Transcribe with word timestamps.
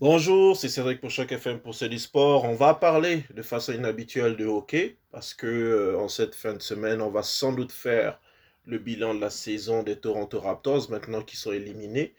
Bonjour, 0.00 0.56
c'est 0.56 0.70
Cédric 0.70 0.98
pour 1.02 1.10
Choc 1.10 1.30
FM 1.30 1.60
pour 1.60 1.74
du 1.74 1.98
sport. 1.98 2.44
On 2.44 2.54
va 2.54 2.72
parler 2.72 3.22
de 3.34 3.42
façon 3.42 3.74
inhabituelle 3.74 4.34
de 4.34 4.46
hockey 4.46 4.96
parce 5.12 5.34
que 5.34 5.46
euh, 5.46 5.98
en 5.98 6.08
cette 6.08 6.34
fin 6.34 6.54
de 6.54 6.62
semaine, 6.62 7.02
on 7.02 7.10
va 7.10 7.22
sans 7.22 7.52
doute 7.52 7.70
faire 7.70 8.18
le 8.64 8.78
bilan 8.78 9.14
de 9.14 9.20
la 9.20 9.28
saison 9.28 9.82
des 9.82 9.96
Toronto 9.96 10.40
Raptors 10.40 10.90
maintenant 10.90 11.20
qu'ils 11.20 11.38
sont 11.38 11.52
éliminés 11.52 12.14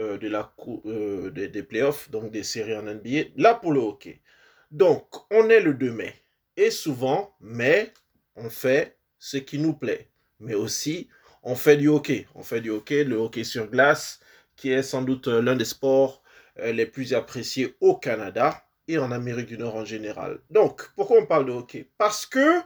euh, 0.00 0.18
de 0.18 0.26
la 0.26 0.52
euh, 0.86 1.30
des, 1.30 1.46
des, 1.46 1.62
playoffs, 1.62 2.10
donc 2.10 2.32
des 2.32 2.42
séries 2.42 2.76
en 2.76 2.82
NBA. 2.82 3.30
Là 3.36 3.54
pour 3.54 3.70
le 3.70 3.78
hockey. 3.78 4.20
Donc, 4.72 5.06
on 5.30 5.48
est 5.50 5.60
le 5.60 5.74
2 5.74 5.92
mai 5.92 6.12
et 6.56 6.72
souvent, 6.72 7.36
mais 7.40 7.94
on 8.34 8.50
fait 8.50 8.96
ce 9.20 9.36
qui 9.36 9.60
nous 9.60 9.74
plaît, 9.74 10.08
mais 10.40 10.54
aussi 10.54 11.08
on 11.44 11.54
fait 11.54 11.76
du 11.76 11.86
hockey. 11.86 12.26
On 12.34 12.42
fait 12.42 12.60
du 12.60 12.70
hockey, 12.70 13.04
le 13.04 13.14
hockey 13.14 13.44
sur 13.44 13.68
glace, 13.68 14.18
qui 14.56 14.72
est 14.72 14.82
sans 14.82 15.02
doute 15.02 15.28
l'un 15.28 15.54
des 15.54 15.64
sports 15.64 16.19
les 16.62 16.86
plus 16.86 17.14
appréciés 17.14 17.76
au 17.80 17.96
Canada 17.96 18.64
et 18.88 18.98
en 18.98 19.12
Amérique 19.12 19.46
du 19.46 19.58
Nord 19.58 19.76
en 19.76 19.84
général. 19.84 20.40
Donc, 20.50 20.90
pourquoi 20.96 21.20
on 21.20 21.26
parle 21.26 21.46
de 21.46 21.52
hockey? 21.52 21.88
Parce 21.98 22.26
que 22.26 22.60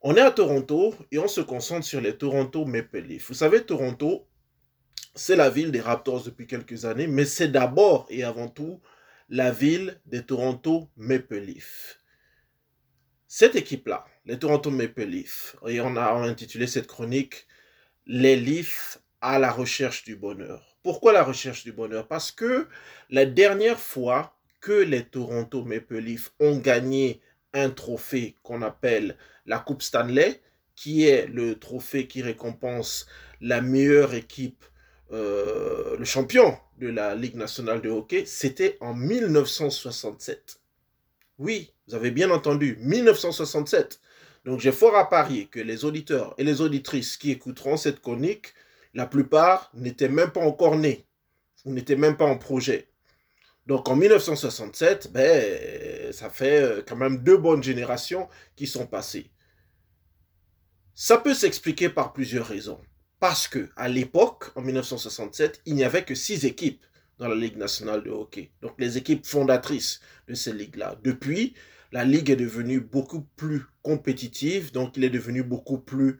on 0.00 0.16
est 0.16 0.20
à 0.20 0.30
Toronto 0.30 0.94
et 1.10 1.18
on 1.18 1.28
se 1.28 1.40
concentre 1.40 1.86
sur 1.86 2.00
les 2.00 2.16
Toronto 2.16 2.66
Maple 2.66 2.98
Leafs. 2.98 3.28
Vous 3.28 3.34
savez, 3.34 3.64
Toronto, 3.64 4.26
c'est 5.14 5.36
la 5.36 5.48
ville 5.48 5.70
des 5.70 5.80
Raptors 5.80 6.24
depuis 6.24 6.46
quelques 6.46 6.84
années, 6.84 7.06
mais 7.06 7.24
c'est 7.24 7.48
d'abord 7.48 8.06
et 8.10 8.22
avant 8.22 8.48
tout 8.48 8.82
la 9.30 9.50
ville 9.50 9.98
des 10.04 10.22
Toronto 10.22 10.90
Maple 10.96 11.38
Leafs. 11.38 11.98
Cette 13.26 13.56
équipe-là, 13.56 14.04
les 14.26 14.38
Toronto 14.38 14.70
Maple 14.70 15.04
Leafs, 15.04 15.56
et 15.66 15.80
on 15.80 15.96
a 15.96 16.12
intitulé 16.12 16.66
cette 16.66 16.86
chronique 16.86 17.46
Les 18.06 18.36
Leafs 18.36 18.98
à 19.20 19.38
la 19.38 19.50
recherche 19.50 20.04
du 20.04 20.16
bonheur. 20.16 20.73
Pourquoi 20.84 21.14
la 21.14 21.24
recherche 21.24 21.64
du 21.64 21.72
bonheur? 21.72 22.06
Parce 22.06 22.30
que 22.30 22.68
la 23.08 23.24
dernière 23.24 23.80
fois 23.80 24.36
que 24.60 24.72
les 24.72 25.02
Toronto 25.02 25.64
Maple 25.64 25.96
Leafs 25.96 26.34
ont 26.40 26.58
gagné 26.58 27.22
un 27.54 27.70
trophée 27.70 28.36
qu'on 28.42 28.60
appelle 28.60 29.16
la 29.46 29.58
Coupe 29.58 29.80
Stanley, 29.80 30.42
qui 30.76 31.06
est 31.06 31.26
le 31.26 31.58
trophée 31.58 32.06
qui 32.06 32.20
récompense 32.20 33.06
la 33.40 33.62
meilleure 33.62 34.12
équipe, 34.12 34.62
euh, 35.10 35.96
le 35.96 36.04
champion 36.04 36.58
de 36.78 36.88
la 36.88 37.14
Ligue 37.14 37.36
nationale 37.36 37.80
de 37.80 37.88
hockey, 37.88 38.26
c'était 38.26 38.76
en 38.80 38.92
1967. 38.92 40.60
Oui, 41.38 41.72
vous 41.88 41.94
avez 41.94 42.10
bien 42.10 42.30
entendu, 42.30 42.76
1967. 42.80 44.00
Donc 44.44 44.60
j'ai 44.60 44.72
fort 44.72 44.96
à 44.96 45.08
parier 45.08 45.46
que 45.46 45.60
les 45.60 45.86
auditeurs 45.86 46.34
et 46.36 46.44
les 46.44 46.60
auditrices 46.60 47.16
qui 47.16 47.30
écouteront 47.30 47.78
cette 47.78 48.02
chronique 48.02 48.52
la 48.94 49.06
plupart 49.06 49.70
n'étaient 49.74 50.08
même 50.08 50.30
pas 50.30 50.40
encore 50.40 50.76
nés, 50.76 51.06
ou 51.64 51.72
n'étaient 51.72 51.96
même 51.96 52.16
pas 52.16 52.24
en 52.24 52.38
projet. 52.38 52.88
Donc 53.66 53.88
en 53.88 53.96
1967, 53.96 55.12
ben, 55.12 56.12
ça 56.12 56.30
fait 56.30 56.62
euh, 56.62 56.82
quand 56.86 56.96
même 56.96 57.18
deux 57.18 57.36
bonnes 57.36 57.62
générations 57.62 58.28
qui 58.56 58.66
sont 58.66 58.86
passées. 58.86 59.30
Ça 60.94 61.18
peut 61.18 61.34
s'expliquer 61.34 61.88
par 61.88 62.12
plusieurs 62.12 62.46
raisons. 62.46 62.80
Parce 63.20 63.48
que 63.48 63.70
à 63.76 63.88
l'époque, 63.88 64.52
en 64.54 64.60
1967, 64.60 65.62
il 65.64 65.74
n'y 65.74 65.84
avait 65.84 66.04
que 66.04 66.14
six 66.14 66.44
équipes 66.44 66.84
dans 67.18 67.28
la 67.28 67.34
Ligue 67.34 67.56
nationale 67.56 68.02
de 68.02 68.10
hockey. 68.10 68.50
Donc 68.60 68.74
les 68.78 68.98
équipes 68.98 69.24
fondatrices 69.24 70.00
de 70.28 70.34
ces 70.34 70.52
ligues-là. 70.52 70.98
Depuis, 71.02 71.54
la 71.90 72.04
ligue 72.04 72.30
est 72.30 72.36
devenue 72.36 72.80
beaucoup 72.80 73.22
plus 73.36 73.62
compétitive, 73.82 74.72
donc 74.72 74.96
il 74.96 75.04
est 75.04 75.10
devenu 75.10 75.42
beaucoup 75.42 75.78
plus 75.78 76.18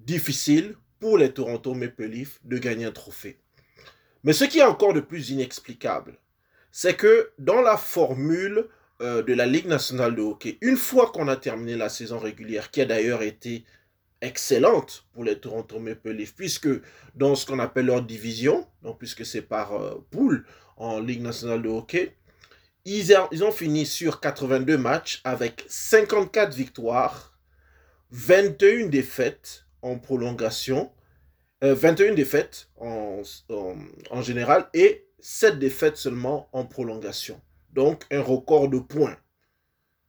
difficile 0.00 0.74
pour 1.02 1.18
les 1.18 1.32
Toronto 1.32 1.74
Maple 1.74 2.04
Leafs 2.04 2.38
de 2.44 2.58
gagner 2.58 2.84
un 2.84 2.92
trophée. 2.92 3.36
Mais 4.22 4.32
ce 4.32 4.44
qui 4.44 4.60
est 4.60 4.62
encore 4.62 4.94
de 4.94 5.00
plus 5.00 5.30
inexplicable, 5.30 6.14
c'est 6.70 6.94
que 6.94 7.32
dans 7.40 7.60
la 7.60 7.76
formule 7.76 8.68
euh, 9.00 9.20
de 9.24 9.34
la 9.34 9.46
Ligue 9.46 9.66
nationale 9.66 10.14
de 10.14 10.22
hockey, 10.22 10.58
une 10.60 10.76
fois 10.76 11.10
qu'on 11.10 11.26
a 11.26 11.34
terminé 11.34 11.74
la 11.76 11.88
saison 11.88 12.20
régulière, 12.20 12.70
qui 12.70 12.80
a 12.80 12.84
d'ailleurs 12.84 13.22
été 13.22 13.64
excellente 14.20 15.08
pour 15.12 15.24
les 15.24 15.40
Toronto 15.40 15.80
Maple 15.80 16.10
Leafs, 16.10 16.36
puisque 16.36 16.68
dans 17.16 17.34
ce 17.34 17.46
qu'on 17.46 17.58
appelle 17.58 17.86
leur 17.86 18.02
division, 18.02 18.64
donc 18.84 18.98
puisque 18.98 19.26
c'est 19.26 19.42
par 19.42 19.72
euh, 19.72 20.06
poule 20.12 20.46
en 20.76 21.00
Ligue 21.00 21.22
nationale 21.22 21.62
de 21.62 21.68
hockey, 21.68 22.16
ils, 22.84 23.12
ils 23.32 23.42
ont 23.42 23.50
fini 23.50 23.86
sur 23.86 24.20
82 24.20 24.78
matchs 24.78 25.20
avec 25.24 25.64
54 25.66 26.54
victoires, 26.54 27.36
21 28.12 28.86
défaites 28.86 29.64
en 29.82 29.98
prolongation, 29.98 30.90
21 31.60 32.12
euh, 32.12 32.14
défaites 32.14 32.68
en, 32.76 33.22
en, 34.10 34.22
général 34.22 34.68
et 34.74 35.06
7 35.20 35.58
défaites 35.58 35.96
seulement 35.96 36.48
en 36.52 36.64
prolongation. 36.64 37.40
Donc 37.72 38.04
un 38.10 38.20
record 38.20 38.68
de 38.68 38.78
points. 38.78 39.16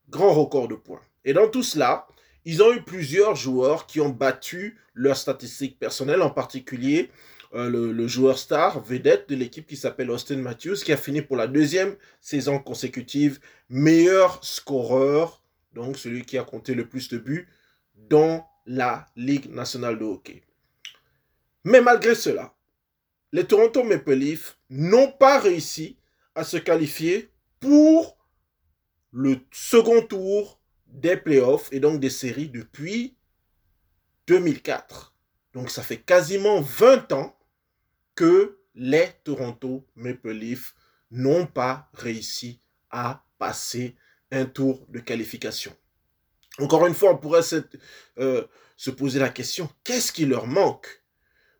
Grand 0.09 0.33
record 0.33 0.67
de 0.67 0.75
points. 0.75 1.01
Et 1.25 1.33
dans 1.33 1.47
tout 1.47 1.63
cela, 1.63 2.07
ils 2.45 2.61
ont 2.61 2.73
eu 2.73 2.81
plusieurs 2.81 3.35
joueurs 3.35 3.85
qui 3.85 4.01
ont 4.01 4.09
battu 4.09 4.77
leurs 4.93 5.17
statistiques 5.17 5.79
personnelles, 5.79 6.21
en 6.21 6.29
particulier 6.29 7.09
euh, 7.53 7.69
le, 7.69 7.91
le, 7.91 8.07
joueur 8.07 8.39
star, 8.39 8.83
vedette 8.83 9.29
de 9.29 9.35
l'équipe 9.35 9.67
qui 9.67 9.77
s'appelle 9.77 10.09
Austin 10.09 10.37
Matthews, 10.37 10.77
qui 10.83 10.91
a 10.91 10.97
fini 10.97 11.21
pour 11.21 11.35
la 11.35 11.47
deuxième 11.47 11.95
saison 12.19 12.57
consécutive 12.57 13.39
meilleur 13.69 14.43
scoreur, 14.43 15.43
donc 15.73 15.97
celui 15.97 16.25
qui 16.25 16.37
a 16.39 16.43
compté 16.43 16.73
le 16.73 16.87
plus 16.87 17.09
de 17.09 17.19
buts 17.19 17.47
dans 17.95 18.47
la 18.65 19.07
Ligue 19.15 19.49
nationale 19.49 19.99
de 19.99 20.05
hockey. 20.05 20.43
Mais 21.63 21.81
malgré 21.81 22.15
cela, 22.15 22.53
les 23.31 23.45
Toronto 23.45 23.83
Maple 23.83 24.13
Leafs 24.13 24.57
n'ont 24.69 25.11
pas 25.11 25.39
réussi 25.39 25.97
à 26.35 26.43
se 26.43 26.57
qualifier 26.57 27.31
pour 27.59 28.17
le 29.11 29.39
second 29.51 30.01
tour 30.01 30.59
des 30.87 31.17
playoffs 31.17 31.69
et 31.71 31.79
donc 31.79 31.99
des 31.99 32.09
séries 32.09 32.49
depuis 32.49 33.15
2004. 34.27 35.15
Donc 35.53 35.69
ça 35.69 35.83
fait 35.83 35.97
quasiment 35.97 36.61
20 36.61 37.11
ans 37.13 37.37
que 38.15 38.59
les 38.75 39.09
Toronto 39.23 39.85
Maple 39.95 40.31
Leafs 40.31 40.75
n'ont 41.11 41.45
pas 41.45 41.89
réussi 41.93 42.59
à 42.89 43.23
passer 43.37 43.95
un 44.31 44.45
tour 44.45 44.85
de 44.89 44.99
qualification. 44.99 45.75
Encore 46.59 46.85
une 46.85 46.93
fois, 46.93 47.11
on 47.11 47.17
pourrait 47.17 47.41
euh, 48.19 48.43
se, 48.77 48.91
poser 48.91 49.19
la 49.19 49.29
question, 49.29 49.69
qu'est-ce 49.83 50.11
qui 50.11 50.25
leur 50.25 50.45
manque? 50.45 51.03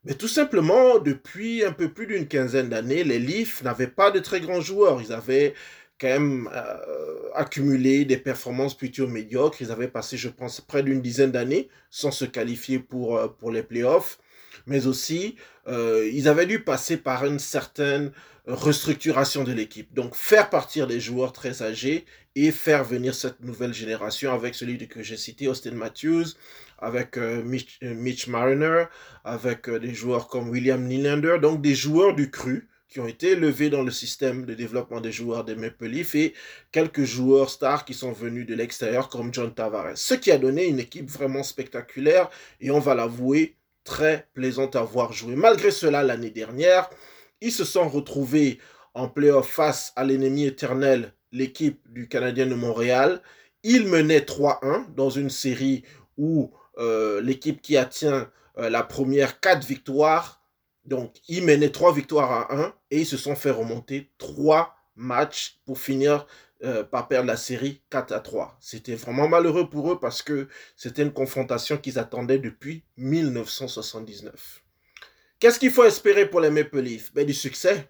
Mais 0.03 0.13
tout 0.13 0.27
simplement, 0.27 0.99
depuis 0.99 1.63
un 1.63 1.71
peu 1.71 1.91
plus 1.91 2.07
d'une 2.07 2.27
quinzaine 2.27 2.69
d'années, 2.69 3.03
les 3.03 3.19
Leafs 3.19 3.63
n'avaient 3.63 3.87
pas 3.87 4.11
de 4.11 4.19
très 4.19 4.41
grands 4.41 4.61
joueurs. 4.61 5.01
Ils 5.01 5.13
avaient 5.13 5.53
quand 5.99 6.09
même 6.09 6.49
euh, 6.53 7.29
accumulé 7.33 8.05
des 8.05 8.17
performances 8.17 8.77
plutôt 8.77 9.07
médiocres. 9.07 9.61
Ils 9.61 9.71
avaient 9.71 9.87
passé, 9.87 10.17
je 10.17 10.29
pense, 10.29 10.61
près 10.61 10.83
d'une 10.83 11.01
dizaine 11.01 11.31
d'années 11.31 11.69
sans 11.89 12.11
se 12.11 12.25
qualifier 12.25 12.79
pour, 12.79 13.17
euh, 13.17 13.27
pour 13.27 13.51
les 13.51 13.63
playoffs. 13.63 14.19
Mais 14.65 14.87
aussi, 14.87 15.35
ils 15.67 16.27
avaient 16.27 16.45
dû 16.45 16.63
passer 16.63 16.97
par 16.97 17.25
une 17.25 17.39
certaine 17.39 18.11
restructuration 18.45 19.43
de 19.43 19.53
l'équipe. 19.53 19.93
Donc 19.93 20.15
faire 20.15 20.49
partir 20.49 20.87
des 20.87 20.99
joueurs 20.99 21.31
très 21.31 21.61
âgés 21.61 22.05
et 22.35 22.51
faire 22.51 22.83
venir 22.83 23.13
cette 23.13 23.41
nouvelle 23.41 23.73
génération 23.73 24.33
avec 24.33 24.55
celui 24.55 24.77
que 24.87 25.03
j'ai 25.03 25.17
cité, 25.17 25.47
Austin 25.47 25.71
Matthews, 25.71 26.25
avec 26.79 27.17
euh, 27.17 27.43
euh, 27.83 27.93
Mitch, 27.93 28.27
Mariner, 28.27 28.85
avec 29.23 29.69
euh, 29.69 29.79
des 29.79 29.93
joueurs 29.93 30.27
comme 30.27 30.49
William 30.49 30.83
Nylander, 30.83 31.37
donc 31.41 31.61
des 31.61 31.75
joueurs 31.75 32.15
du 32.15 32.31
cru 32.31 32.67
qui 32.89 32.99
ont 32.99 33.07
été 33.07 33.31
élevés 33.31 33.69
dans 33.69 33.81
le 33.81 33.91
système 33.91 34.45
de 34.45 34.53
développement 34.53 35.01
des 35.01 35.11
joueurs 35.11 35.43
des 35.43 35.55
Maple 35.55 35.87
Leafs 35.87 36.13
et 36.13 36.33
quelques 36.71 37.05
joueurs 37.05 37.49
stars 37.49 37.85
qui 37.85 37.95
sont 37.95 38.11
venus 38.11 38.45
de 38.45 38.53
l'extérieur 38.53 39.09
comme 39.09 39.33
John 39.33 39.51
Tavares. 39.51 39.97
Ce 39.97 40.13
qui 40.13 40.31
a 40.31 40.37
donné 40.37 40.65
une 40.65 40.79
équipe 40.79 41.09
vraiment 41.09 41.41
spectaculaire 41.41 42.29
et 42.61 42.69
on 42.69 42.79
va 42.79 42.93
l'avouer, 42.93 43.55
très 43.83 44.27
plaisante 44.33 44.75
à 44.75 44.83
voir 44.83 45.13
jouer. 45.13 45.35
Malgré 45.35 45.71
cela, 45.71 46.03
l'année 46.03 46.29
dernière, 46.29 46.89
ils 47.41 47.51
se 47.51 47.65
sont 47.65 47.87
retrouvés 47.87 48.59
en 48.93 49.09
playoff 49.09 49.49
face 49.49 49.91
à 49.95 50.03
l'ennemi 50.03 50.45
éternel, 50.45 51.13
l'équipe 51.31 51.81
du 51.91 52.07
Canadien 52.07 52.45
de 52.45 52.55
Montréal. 52.55 53.21
Ils 53.63 53.87
menaient 53.87 54.19
3-1 54.19 54.93
dans 54.95 55.09
une 55.09 55.29
série 55.29 55.83
où 56.17 56.51
euh, 56.77 57.21
l'équipe 57.21 57.61
qui 57.61 57.77
atteint 57.77 58.29
euh, 58.57 58.69
la 58.69 58.83
première 58.83 59.39
4 59.39 59.65
victoires. 59.65 60.41
Donc, 60.85 61.15
ils 61.27 61.43
menaient 61.43 61.69
3 61.69 61.93
victoires 61.93 62.31
à 62.31 62.53
1 62.53 62.73
et 62.91 62.99
ils 63.01 63.05
se 63.05 63.17
sont 63.17 63.35
fait 63.35 63.51
remonter 63.51 64.11
3 64.17 64.75
matchs 64.95 65.59
pour 65.65 65.79
finir 65.79 66.27
euh, 66.65 66.81
par 66.81 67.09
perdre 67.09 67.27
la 67.27 67.35
série 67.35 67.81
4 67.89 68.13
à 68.13 68.21
3. 68.21 68.55
C'était 68.61 68.95
vraiment 68.95 69.27
malheureux 69.27 69.69
pour 69.69 69.91
eux 69.91 69.99
parce 69.99 70.21
que 70.21 70.47
c'était 70.77 71.01
une 71.01 71.11
confrontation 71.11 71.75
qu'ils 71.75 71.99
attendaient 71.99 72.39
depuis 72.39 72.85
1979. 72.95 74.63
Qu'est-ce 75.39 75.59
qu'il 75.59 75.71
faut 75.71 75.83
espérer 75.83 76.25
pour 76.25 76.39
les 76.39 76.49
Maple 76.49 76.79
Leafs? 76.79 77.13
Ben, 77.13 77.25
Du 77.25 77.33
succès. 77.33 77.89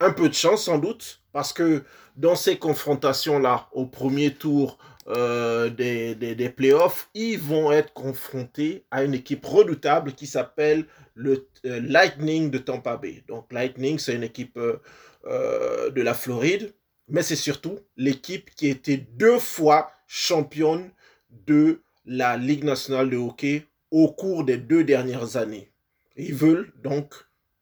Un 0.00 0.12
peu 0.12 0.28
de 0.28 0.34
chance 0.34 0.64
sans 0.64 0.76
doute, 0.76 1.22
parce 1.32 1.54
que 1.54 1.82
dans 2.16 2.36
ces 2.36 2.58
confrontations-là, 2.58 3.70
au 3.72 3.86
premier 3.86 4.34
tour 4.34 4.76
euh, 5.06 5.70
des, 5.70 6.14
des, 6.14 6.48
playoffs, 6.50 7.08
ils 7.14 7.38
vont 7.38 7.72
être 7.72 7.94
confrontés 7.94 8.84
à 8.90 9.02
une 9.04 9.14
équipe 9.14 9.46
redoutable 9.46 10.12
qui 10.12 10.26
s'appelle 10.26 10.84
le 11.14 11.48
euh, 11.64 11.80
Lightning 11.80 12.50
de 12.50 12.58
Tampa 12.58 12.98
Bay. 12.98 13.24
Donc 13.28 13.50
Lightning, 13.50 13.98
c'est 13.98 14.14
une 14.14 14.24
équipe 14.24 14.58
de 14.58 16.02
la 16.02 16.12
Floride, 16.12 16.74
mais 17.08 17.22
c'est 17.22 17.36
surtout 17.36 17.78
l'équipe 17.96 18.50
qui 18.54 18.66
a 18.66 18.70
été 18.70 18.96
deux 18.96 19.38
fois 19.38 19.92
championne 20.06 20.90
de 21.30 21.82
la 22.04 22.36
Ligue 22.36 22.64
nationale 22.64 23.10
de 23.10 23.16
hockey 23.16 23.66
au 23.90 24.12
cours 24.12 24.44
des 24.44 24.56
deux 24.56 24.84
dernières 24.84 25.36
années. 25.36 25.70
ils 26.16 26.34
veulent 26.34 26.72
donc 26.82 27.14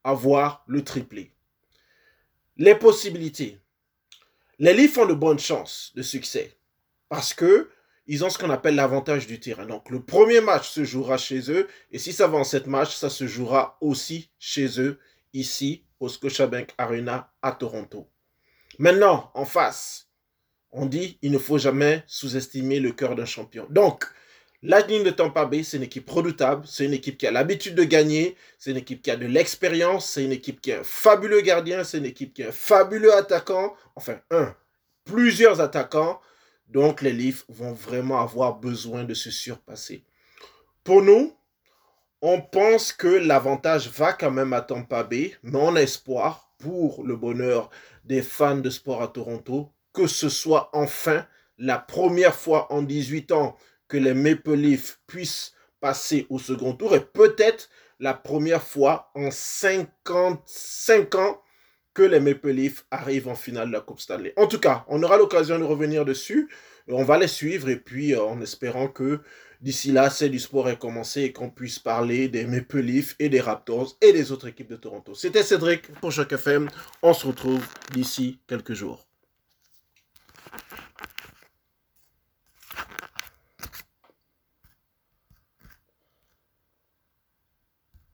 avoir 0.04 0.64
le 0.66 0.82
triplé. 0.82 1.32
Les 2.56 2.74
possibilités. 2.74 3.58
Les 4.58 4.74
Leafs 4.74 4.98
ont 4.98 5.06
de 5.06 5.14
bonnes 5.14 5.38
chances 5.38 5.92
de 5.94 6.02
succès 6.02 6.56
parce 7.08 7.34
que 7.34 7.70
ils 8.06 8.24
ont 8.24 8.30
ce 8.30 8.38
qu'on 8.38 8.50
appelle 8.50 8.74
l'avantage 8.74 9.26
du 9.26 9.38
terrain. 9.38 9.66
Donc 9.66 9.88
le 9.90 10.02
premier 10.02 10.40
match 10.40 10.68
se 10.68 10.84
jouera 10.84 11.16
chez 11.16 11.50
eux 11.50 11.68
et 11.90 11.98
si 11.98 12.12
ça 12.12 12.26
va 12.26 12.38
en 12.38 12.44
sept 12.44 12.66
matchs, 12.66 12.96
ça 12.96 13.10
se 13.10 13.26
jouera 13.26 13.78
aussi 13.80 14.30
chez 14.38 14.80
eux 14.80 14.98
ici 15.32 15.84
au 16.00 16.08
Scotiabank 16.08 16.74
Arena 16.78 17.32
à 17.42 17.52
Toronto. 17.52 18.08
Maintenant, 18.78 19.30
en 19.34 19.44
face, 19.44 20.08
on 20.70 20.86
dit 20.86 21.18
il 21.22 21.32
ne 21.32 21.38
faut 21.38 21.58
jamais 21.58 22.02
sous-estimer 22.06 22.80
le 22.80 22.92
cœur 22.92 23.14
d'un 23.14 23.26
champion. 23.26 23.66
Donc, 23.70 24.06
ligne 24.62 25.02
de 25.02 25.10
Tampa 25.10 25.44
Bay, 25.44 25.62
c'est 25.62 25.76
une 25.76 25.82
équipe 25.82 26.08
redoutable, 26.08 26.66
c'est 26.66 26.84
une 26.84 26.92
équipe 26.92 27.18
qui 27.18 27.26
a 27.26 27.30
l'habitude 27.30 27.74
de 27.74 27.84
gagner, 27.84 28.36
c'est 28.58 28.70
une 28.70 28.76
équipe 28.76 29.02
qui 29.02 29.10
a 29.10 29.16
de 29.16 29.26
l'expérience, 29.26 30.08
c'est 30.08 30.24
une 30.24 30.32
équipe 30.32 30.60
qui 30.60 30.72
a 30.72 30.80
un 30.80 30.84
fabuleux 30.84 31.40
gardien, 31.40 31.84
c'est 31.84 31.98
une 31.98 32.06
équipe 32.06 32.32
qui 32.32 32.44
a 32.44 32.48
un 32.48 32.52
fabuleux 32.52 33.14
attaquant, 33.14 33.74
enfin 33.96 34.20
un, 34.30 34.54
plusieurs 35.04 35.60
attaquants. 35.60 36.20
Donc 36.68 37.02
les 37.02 37.12
Leafs 37.12 37.44
vont 37.48 37.72
vraiment 37.72 38.20
avoir 38.20 38.58
besoin 38.58 39.04
de 39.04 39.14
se 39.14 39.30
surpasser. 39.30 40.04
Pour 40.84 41.02
nous, 41.02 41.36
on 42.22 42.40
pense 42.40 42.92
que 42.92 43.08
l'avantage 43.08 43.90
va 43.90 44.12
quand 44.12 44.30
même 44.30 44.52
à 44.52 44.62
Tampa 44.62 45.02
Bay, 45.02 45.36
mais 45.42 45.58
on 45.58 45.74
a 45.74 45.82
espoir 45.82 46.52
pour 46.58 47.02
le 47.04 47.16
bonheur 47.16 47.68
des 48.04 48.22
fans 48.22 48.56
de 48.56 48.70
sport 48.70 49.02
à 49.02 49.08
Toronto 49.08 49.72
que 49.92 50.06
ce 50.06 50.28
soit 50.28 50.70
enfin 50.72 51.26
la 51.58 51.78
première 51.78 52.34
fois 52.34 52.72
en 52.72 52.82
18 52.82 53.32
ans 53.32 53.56
que 53.88 53.96
les 53.96 54.14
Maple 54.14 54.54
Leafs 54.54 54.98
puissent 55.06 55.52
passer 55.80 56.26
au 56.30 56.38
second 56.38 56.72
tour 56.72 56.94
et 56.94 57.04
peut-être 57.04 57.68
la 57.98 58.14
première 58.14 58.62
fois 58.62 59.10
en 59.14 59.30
55 59.30 61.14
ans 61.16 61.42
que 61.94 62.02
les 62.02 62.20
Maple 62.20 62.50
Leafs 62.50 62.84
arrivent 62.90 63.28
en 63.28 63.34
finale 63.34 63.68
de 63.68 63.74
la 63.74 63.80
Coupe 63.80 64.00
Stanley. 64.00 64.32
En 64.36 64.46
tout 64.46 64.58
cas, 64.58 64.84
on 64.88 65.02
aura 65.02 65.18
l'occasion 65.18 65.58
de 65.58 65.64
revenir 65.64 66.04
dessus. 66.04 66.50
On 66.88 67.04
va 67.04 67.18
les 67.18 67.28
suivre 67.28 67.68
et 67.68 67.76
puis 67.76 68.14
euh, 68.14 68.22
en 68.22 68.40
espérant 68.40 68.88
que 68.88 69.20
d'ici 69.62 69.92
là, 69.92 70.10
c'est 70.10 70.28
du 70.28 70.38
sport 70.38 70.68
est 70.68 70.78
commencé 70.78 71.22
et 71.22 71.32
qu'on 71.32 71.50
puisse 71.50 71.78
parler 71.78 72.28
des 72.28 72.44
Maple 72.44 72.80
Leafs 72.80 73.14
et 73.18 73.28
des 73.28 73.40
Raptors 73.40 73.96
et 74.00 74.12
des 74.12 74.32
autres 74.32 74.48
équipes 74.48 74.70
de 74.70 74.76
Toronto. 74.76 75.14
C'était 75.14 75.42
Cédric 75.42 75.92
pour 76.00 76.12
Choc 76.12 76.32
FM. 76.32 76.68
On 77.02 77.14
se 77.14 77.26
retrouve 77.26 77.64
d'ici 77.92 78.38
quelques 78.46 78.74
jours. 78.74 79.06